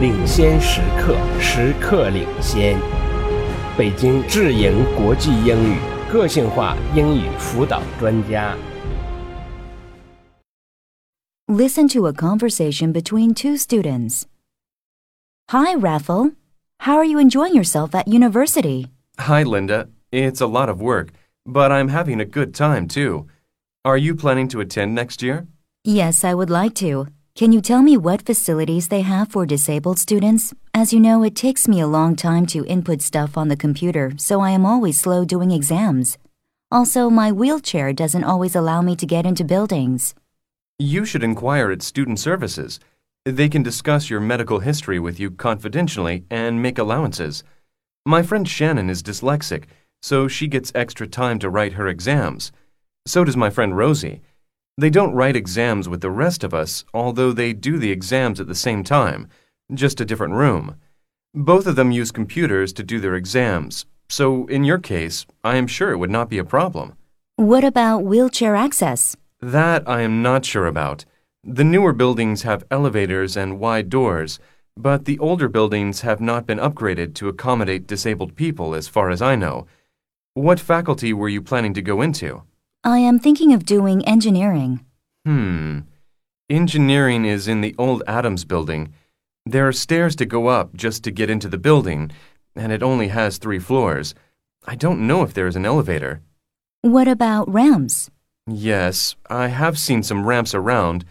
[0.00, 2.78] 领先时刻，时刻领先。
[3.76, 5.78] 北京智盈国际英语
[6.10, 8.56] 个性化英语辅导专家。
[11.46, 14.22] Listen to a conversation between two students.
[15.50, 16.32] Hi, Raffle.
[16.80, 18.86] How are you enjoying yourself at university?
[19.18, 19.88] Hi, Linda.
[20.10, 21.08] It's a lot of work,
[21.44, 23.26] but I'm having a good time too.
[23.84, 25.46] Are you planning to attend next year?
[25.84, 27.08] Yes, I would like to.
[27.39, 30.53] Can you tell me what facilities they have for disabled students?
[30.73, 34.11] As you know, it takes me a long time to input stuff on the computer,
[34.17, 36.17] so I am always slow doing exams.
[36.69, 40.13] Also, my wheelchair doesn't always allow me to get into buildings.
[40.79, 42.77] You should inquire at Student Services.
[43.23, 47.45] They can discuss your medical history with you confidentially and make allowances.
[48.05, 49.63] My friend Shannon is dyslexic,
[50.01, 52.51] so she gets extra time to write her exams.
[53.05, 54.19] So does my friend Rosie.
[54.79, 58.47] They don't write exams with the rest of us, although they do the exams at
[58.47, 59.27] the same time,
[59.73, 60.77] just a different room.
[61.33, 65.67] Both of them use computers to do their exams, so in your case, I am
[65.67, 66.93] sure it would not be a problem.
[67.35, 69.17] What about wheelchair access?
[69.41, 71.03] That I am not sure about.
[71.43, 74.39] The newer buildings have elevators and wide doors,
[74.77, 79.21] but the older buildings have not been upgraded to accommodate disabled people, as far as
[79.21, 79.67] I know.
[80.35, 82.43] What faculty were you planning to go into?
[82.83, 84.85] I am thinking of doing engineering.
[85.25, 85.79] Hmm.
[86.49, 88.93] Engineering is in the old Adams building.
[89.45, 92.09] There are stairs to go up just to get into the building,
[92.55, 94.15] and it only has three floors.
[94.65, 96.21] I don't know if there is an elevator.
[96.81, 98.09] What about ramps?
[98.47, 101.03] Yes, I have seen some ramps around.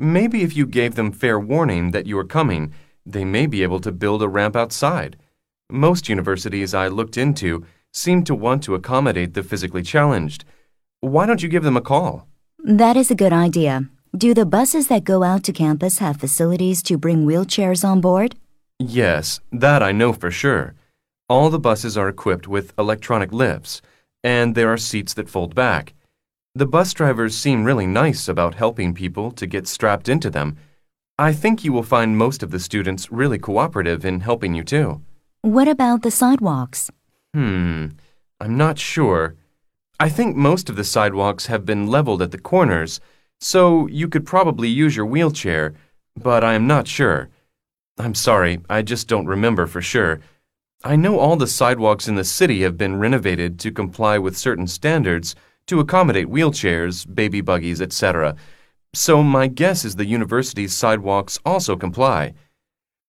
[0.00, 2.72] Maybe if you gave them fair warning that you are coming,
[3.06, 5.16] they may be able to build a ramp outside.
[5.70, 10.44] Most universities I looked into seem to want to accommodate the physically challenged.
[11.02, 12.28] Why don't you give them a call?
[12.62, 13.90] That is a good idea.
[14.16, 18.36] Do the buses that go out to campus have facilities to bring wheelchairs on board?
[18.78, 20.74] Yes, that I know for sure.
[21.28, 23.82] All the buses are equipped with electronic lifts,
[24.22, 25.92] and there are seats that fold back.
[26.54, 30.56] The bus drivers seem really nice about helping people to get strapped into them.
[31.18, 35.02] I think you will find most of the students really cooperative in helping you too.
[35.40, 36.92] What about the sidewalks?
[37.34, 37.86] Hmm,
[38.38, 39.34] I'm not sure.
[40.02, 42.98] I think most of the sidewalks have been leveled at the corners,
[43.38, 45.74] so you could probably use your wheelchair,
[46.16, 47.28] but I am not sure.
[47.98, 50.18] I'm sorry, I just don't remember for sure.
[50.82, 54.66] I know all the sidewalks in the city have been renovated to comply with certain
[54.66, 55.36] standards
[55.68, 58.34] to accommodate wheelchairs, baby buggies, etc.
[58.92, 62.34] So my guess is the university's sidewalks also comply.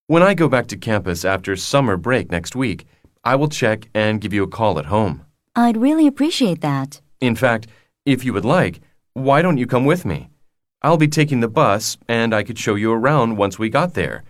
[0.06, 2.86] When I go back to campus after summer break next week,
[3.24, 5.26] I will check and give you a call at home.
[5.56, 7.00] I'd really appreciate that.
[7.22, 7.68] In fact,
[8.06, 8.82] if you would like,
[9.14, 10.30] why don't you come with me?
[10.82, 14.24] I'll be taking the bus and I could show you around once we got there.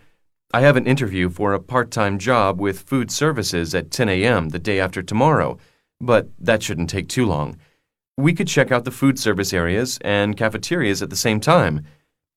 [0.54, 4.50] I have an interview for a part time job with food services at 10 a.m.
[4.50, 5.58] the day after tomorrow,
[6.02, 7.58] but that shouldn't take too long.
[8.18, 11.86] We could check out the food service areas and cafeterias at the same time.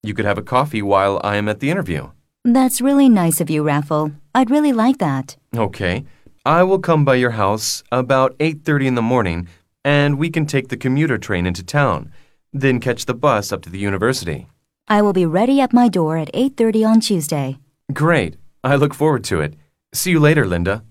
[0.03, 2.11] You could have a coffee while I am at the interview.
[2.45, 4.13] That's really nice of you, Raffle.
[4.33, 5.37] I'd really like that.
[5.55, 6.05] Okay.
[6.47, 9.49] I will come by your house about 8:30 in the morning
[9.85, 12.13] and we can take the commuter train into town,
[12.53, 14.47] then catch the bus up to the university.
[14.87, 17.59] I will be ready at my door at 8:30 on Tuesday.
[17.93, 18.37] Great.
[18.63, 19.55] I look forward to it.
[19.93, 20.85] See you later, Linda.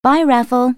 [0.00, 0.76] Bye, Raffle.